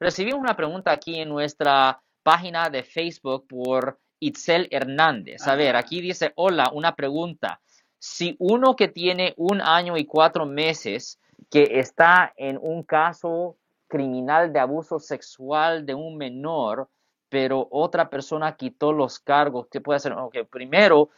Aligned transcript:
Recibimos 0.00 0.40
una 0.40 0.56
pregunta 0.56 0.90
aquí 0.90 1.20
en 1.20 1.28
nuestra 1.28 2.00
página 2.22 2.70
de 2.70 2.82
Facebook 2.82 3.46
por 3.46 3.98
Itzel 4.18 4.68
Hernández. 4.70 5.46
A 5.46 5.54
ver, 5.54 5.76
aquí 5.76 6.00
dice, 6.00 6.32
hola, 6.36 6.70
una 6.72 6.94
pregunta. 6.94 7.60
Si 7.98 8.36
uno 8.38 8.76
que 8.76 8.88
tiene 8.88 9.34
un 9.36 9.60
año 9.60 9.96
y 9.96 10.04
cuatro 10.04 10.46
meses 10.46 11.18
que 11.50 11.78
está 11.78 12.32
en 12.36 12.58
un 12.60 12.82
caso 12.82 13.56
criminal 13.88 14.52
de 14.52 14.58
abuso 14.58 14.98
sexual 14.98 15.86
de 15.86 15.94
un 15.94 16.16
menor, 16.16 16.88
pero 17.28 17.68
otra 17.70 18.10
persona 18.10 18.56
quitó 18.56 18.92
los 18.92 19.18
cargos, 19.18 19.68
¿qué 19.70 19.80
puede 19.80 19.96
hacer? 19.96 20.12
Okay, 20.12 20.44
primero, 20.44 21.10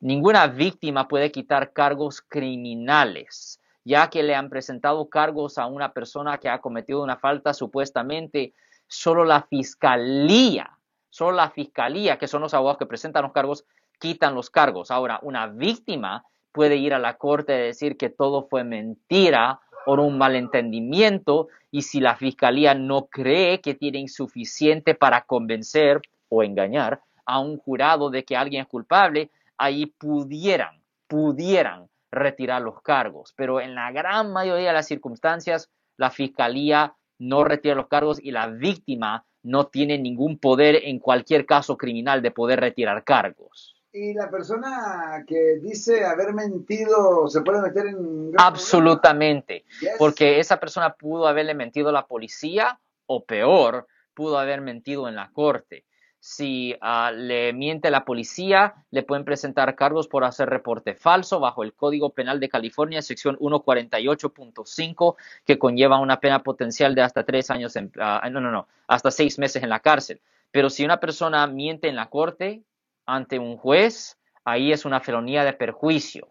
ninguna 0.00 0.46
víctima 0.46 1.08
puede 1.08 1.30
quitar 1.30 1.72
cargos 1.72 2.20
criminales, 2.20 3.60
ya 3.84 4.08
que 4.08 4.22
le 4.22 4.34
han 4.34 4.48
presentado 4.48 5.08
cargos 5.08 5.58
a 5.58 5.66
una 5.66 5.92
persona 5.92 6.38
que 6.38 6.48
ha 6.48 6.60
cometido 6.60 7.02
una 7.02 7.16
falta 7.16 7.52
supuestamente, 7.52 8.54
solo 8.86 9.24
la 9.24 9.42
fiscalía, 9.42 10.78
solo 11.10 11.36
la 11.36 11.50
fiscalía, 11.50 12.18
que 12.18 12.26
son 12.26 12.42
los 12.42 12.54
abogados 12.54 12.78
que 12.78 12.86
presentan 12.86 13.22
los 13.22 13.32
cargos, 13.32 13.64
quitan 13.98 14.34
los 14.34 14.50
cargos. 14.50 14.90
Ahora, 14.90 15.20
una 15.22 15.46
víctima 15.46 16.24
puede 16.50 16.76
ir 16.76 16.94
a 16.94 16.98
la 16.98 17.18
corte 17.18 17.54
y 17.54 17.62
decir 17.66 17.96
que 17.96 18.08
todo 18.08 18.46
fue 18.48 18.64
mentira 18.64 19.60
o 19.86 19.94
un 19.94 20.16
malentendimiento 20.16 21.48
y 21.70 21.82
si 21.82 22.00
la 22.00 22.16
fiscalía 22.16 22.74
no 22.74 23.06
cree 23.06 23.60
que 23.60 23.74
tiene 23.74 24.08
suficiente 24.08 24.94
para 24.94 25.22
convencer 25.22 26.00
o 26.28 26.42
engañar 26.42 27.02
a 27.26 27.40
un 27.40 27.58
jurado 27.58 28.10
de 28.10 28.24
que 28.24 28.36
alguien 28.36 28.62
es 28.62 28.68
culpable, 28.68 29.30
ahí 29.58 29.86
pudieran, 29.86 30.80
pudieran 31.06 31.88
retirar 32.14 32.62
los 32.62 32.80
cargos. 32.82 33.32
Pero 33.36 33.60
en 33.60 33.74
la 33.74 33.92
gran 33.92 34.32
mayoría 34.32 34.68
de 34.68 34.74
las 34.74 34.86
circunstancias, 34.86 35.70
la 35.96 36.10
fiscalía 36.10 36.94
no 37.18 37.44
retira 37.44 37.74
los 37.74 37.88
cargos 37.88 38.18
y 38.22 38.30
la 38.30 38.48
víctima 38.48 39.24
no 39.42 39.66
tiene 39.66 39.98
ningún 39.98 40.38
poder 40.38 40.80
en 40.84 40.98
cualquier 40.98 41.46
caso 41.46 41.76
criminal 41.76 42.22
de 42.22 42.30
poder 42.30 42.60
retirar 42.60 43.04
cargos. 43.04 43.76
¿Y 43.92 44.12
la 44.12 44.28
persona 44.28 45.24
que 45.24 45.60
dice 45.62 46.04
haber 46.04 46.34
mentido 46.34 47.28
se 47.28 47.42
puede 47.42 47.62
meter 47.62 47.86
en... 47.86 48.32
Absolutamente, 48.36 49.64
porque 49.98 50.40
esa 50.40 50.58
persona 50.58 50.94
pudo 50.94 51.28
haberle 51.28 51.54
mentido 51.54 51.90
a 51.90 51.92
la 51.92 52.06
policía 52.06 52.80
o 53.06 53.24
peor, 53.24 53.86
pudo 54.12 54.38
haber 54.38 54.62
mentido 54.62 55.08
en 55.08 55.14
la 55.14 55.30
corte. 55.30 55.84
Si 56.26 56.74
ah, 56.80 57.12
le 57.14 57.52
miente 57.52 57.90
la 57.90 58.06
policía, 58.06 58.76
le 58.90 59.02
pueden 59.02 59.26
presentar 59.26 59.74
cargos 59.74 60.08
por 60.08 60.24
hacer 60.24 60.48
reporte 60.48 60.94
falso 60.94 61.38
bajo 61.38 61.62
el 61.62 61.74
Código 61.74 62.14
Penal 62.14 62.40
de 62.40 62.48
California, 62.48 63.02
sección 63.02 63.36
148.5, 63.36 65.16
que 65.44 65.58
conlleva 65.58 66.00
una 66.00 66.20
pena 66.20 66.42
potencial 66.42 66.94
de 66.94 67.02
hasta 67.02 67.24
tres 67.24 67.50
años, 67.50 67.76
en, 67.76 67.92
ah, 68.00 68.26
no, 68.30 68.40
no, 68.40 68.50
no, 68.50 68.66
hasta 68.86 69.10
seis 69.10 69.38
meses 69.38 69.62
en 69.62 69.68
la 69.68 69.80
cárcel. 69.80 70.22
Pero 70.50 70.70
si 70.70 70.82
una 70.82 70.98
persona 70.98 71.46
miente 71.46 71.88
en 71.88 71.96
la 71.96 72.08
corte, 72.08 72.62
ante 73.04 73.38
un 73.38 73.58
juez, 73.58 74.16
ahí 74.44 74.72
es 74.72 74.86
una 74.86 75.00
felonía 75.00 75.44
de 75.44 75.52
perjuicio. 75.52 76.30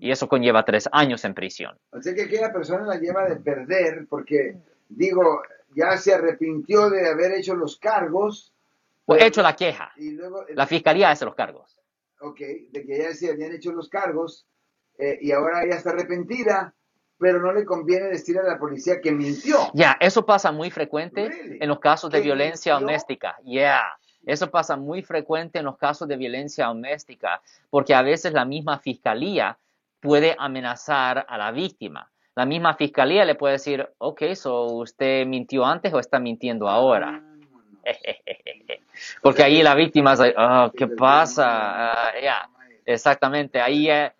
Y 0.00 0.10
eso 0.10 0.28
conlleva 0.28 0.66
tres 0.66 0.86
años 0.92 1.24
en 1.24 1.32
prisión. 1.32 1.78
O 1.92 2.02
sea 2.02 2.14
que 2.14 2.24
aquella 2.24 2.52
persona 2.52 2.84
la 2.84 2.98
lleva 2.98 3.24
de 3.26 3.36
perder 3.36 4.06
porque, 4.06 4.58
digo, 4.90 5.40
ya 5.74 5.96
se 5.96 6.12
arrepintió 6.12 6.90
de 6.90 7.08
haber 7.08 7.32
hecho 7.32 7.54
los 7.54 7.78
cargos. 7.78 8.52
O 9.06 9.16
hecho 9.16 9.42
la 9.42 9.56
queja. 9.56 9.92
la 10.54 10.66
fiscalía 10.66 11.10
hace 11.10 11.24
los 11.24 11.34
cargos. 11.34 11.76
Ok, 12.20 12.40
de 12.70 12.84
que 12.84 12.98
ya 12.98 13.12
se 13.14 13.30
habían 13.30 13.52
hecho 13.52 13.72
los 13.72 13.88
cargos 13.88 14.46
eh, 14.98 15.18
y 15.22 15.32
ahora 15.32 15.64
ella 15.64 15.76
está 15.76 15.90
arrepentida, 15.90 16.74
pero 17.18 17.40
no 17.40 17.52
le 17.52 17.64
conviene 17.64 18.08
decirle 18.08 18.42
a 18.42 18.44
la 18.44 18.58
policía 18.58 19.00
que 19.00 19.12
mintió. 19.12 19.70
Ya, 19.74 19.96
eso 20.00 20.24
pasa 20.24 20.52
muy 20.52 20.70
frecuente 20.70 21.28
en 21.60 21.68
los 21.68 21.80
casos 21.80 22.10
de 22.10 22.20
violencia 22.20 22.74
doméstica. 22.74 23.36
Ya. 23.44 23.82
Eso 24.26 24.50
pasa 24.50 24.76
muy 24.76 25.02
frecuente 25.02 25.58
en 25.58 25.64
los 25.64 25.78
casos 25.78 26.06
de 26.06 26.16
violencia 26.16 26.66
doméstica, 26.66 27.40
porque 27.70 27.94
a 27.94 28.02
veces 28.02 28.32
la 28.32 28.44
misma 28.44 28.78
fiscalía 28.78 29.56
puede 30.00 30.36
amenazar 30.38 31.24
a 31.28 31.38
la 31.38 31.50
víctima. 31.52 32.10
La 32.34 32.46
misma 32.46 32.74
fiscalía 32.74 33.24
le 33.24 33.34
puede 33.34 33.54
decir, 33.54 33.88
ok, 33.98 34.22
so 34.34 34.64
usted 34.66 35.26
mintió 35.26 35.64
antes 35.64 35.92
o 35.92 35.98
está 35.98 36.18
mintiendo 36.18 36.68
ahora. 36.68 37.22
Porque 39.22 39.42
ahí 39.42 39.62
la 39.62 39.74
víctima 39.74 40.12
dice, 40.12 40.34
oh, 40.36 40.70
¿qué 40.76 40.86
pasa? 40.88 41.46
Ah, 41.46 42.12
ya. 42.22 42.48
Exactamente, 42.86 43.60
ahí 43.60 43.88
es, 43.88 44.10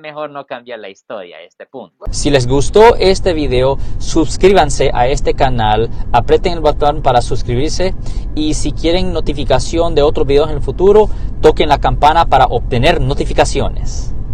mejor 0.00 0.28
no 0.28 0.44
cambiar 0.44 0.80
la 0.80 0.90
historia 0.90 1.38
a 1.38 1.40
este 1.40 1.64
punto. 1.64 2.04
Si 2.10 2.28
les 2.28 2.46
gustó 2.46 2.94
este 2.96 3.32
video, 3.32 3.78
suscríbanse 3.98 4.90
a 4.92 5.06
este 5.06 5.32
canal, 5.32 5.88
aprieten 6.12 6.52
el 6.52 6.60
botón 6.60 7.00
para 7.00 7.22
suscribirse 7.22 7.94
y 8.34 8.52
si 8.52 8.72
quieren 8.72 9.14
notificación 9.14 9.94
de 9.94 10.02
otros 10.02 10.26
videos 10.26 10.50
en 10.50 10.56
el 10.56 10.62
futuro, 10.62 11.08
toquen 11.40 11.70
la 11.70 11.78
campana 11.78 12.26
para 12.26 12.44
obtener 12.46 13.00
notificaciones. 13.00 14.14